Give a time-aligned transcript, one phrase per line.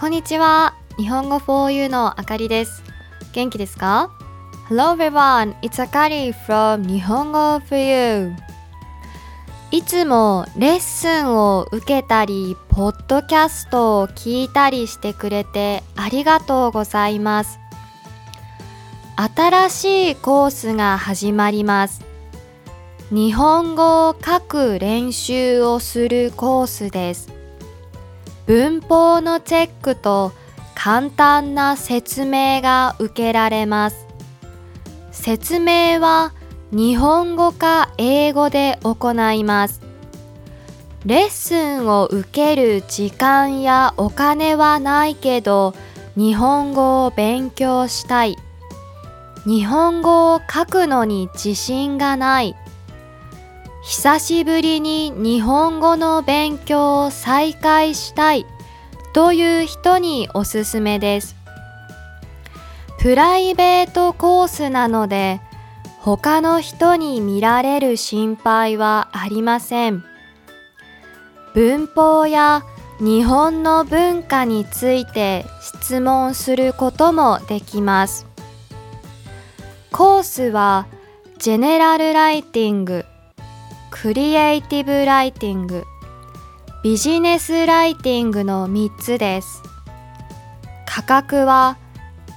[0.00, 0.76] こんにちは。
[0.96, 2.84] 日本語 4U のあかりです。
[3.32, 4.12] 元気ですか
[4.68, 8.32] ?Hello everyone, it's Akari from 日本語 4U。
[9.72, 17.58] いつもレッスンを受けたり、ポッドキャストを聞いたりしてくれてありがとうございます。
[19.16, 22.04] 新しいコースが始まります。
[23.10, 27.37] 日本語を書く練習をするコースです。
[28.48, 30.32] 文法のチェックと
[30.74, 34.06] 簡単な説明が受けられます。
[35.12, 36.32] 説明は
[36.70, 39.82] 日本語か英語で行います。
[41.04, 45.74] レッスンを受ける時間やお金はないけど
[46.16, 48.38] 日本語を勉強したい。
[49.44, 52.56] 日本語を書くのに自信がない。
[53.82, 58.44] 久しぶりに日本語の勉強を再開したい
[59.14, 61.36] という人におすすめです。
[62.98, 65.40] プライベートコースなので
[66.00, 70.04] 他の人に見られる心配はありません。
[71.54, 72.64] 文法や
[73.00, 78.26] 日本の文化について質問することもできます。
[79.92, 80.86] コースは
[81.38, 83.04] ジェネラルライティング、
[84.00, 85.84] クリエイティブライティング、
[86.84, 89.60] ビジネスライティングの3つです。
[90.86, 91.78] 価格は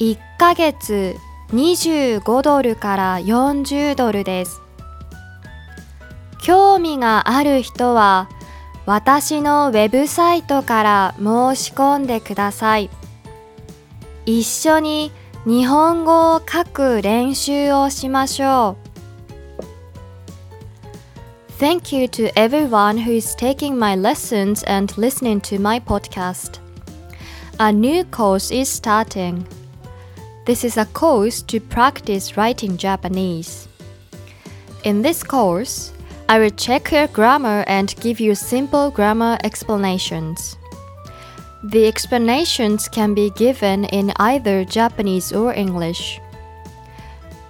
[0.00, 1.14] 1ヶ月
[1.52, 4.62] 25ドルから40ドルです。
[6.42, 8.28] 興味がある人は
[8.84, 12.90] 私のウェブサイトから申し込んでください。
[14.26, 15.12] 一緒に
[15.46, 18.83] 日本語を書く練習をしましょう。
[21.56, 26.58] Thank you to everyone who is taking my lessons and listening to my podcast.
[27.60, 29.46] A new course is starting.
[30.46, 33.68] This is a course to practice writing Japanese.
[34.82, 35.92] In this course,
[36.28, 40.56] I will check your grammar and give you simple grammar explanations.
[41.62, 46.20] The explanations can be given in either Japanese or English.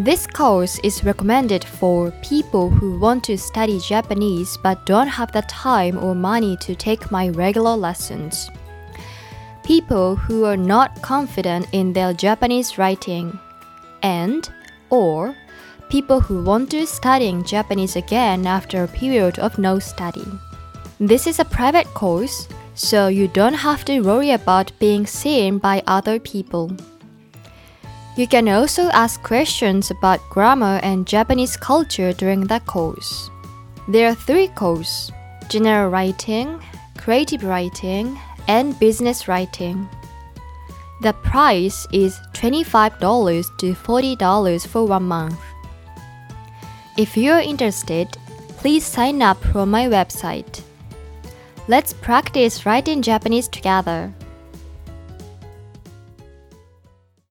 [0.00, 5.42] This course is recommended for people who want to study Japanese but don't have the
[5.42, 8.48] time or money to take my regular lessons.
[9.64, 13.40] People who are not confident in their Japanese writing
[14.00, 14.48] and
[14.90, 15.34] or
[15.88, 20.26] people who want to study Japanese again after a period of no study.
[21.00, 25.82] This is a private course, so you don't have to worry about being seen by
[25.88, 26.70] other people.
[28.18, 33.30] You can also ask questions about grammar and Japanese culture during the course.
[33.86, 35.12] There are three courses
[35.48, 36.58] general writing,
[36.98, 38.18] creative writing,
[38.48, 39.88] and business writing.
[41.00, 42.98] The price is $25
[43.58, 45.38] to $40 for one month.
[46.96, 48.18] If you're interested,
[48.58, 50.62] please sign up from my website.
[51.68, 54.12] Let's practice writing Japanese together.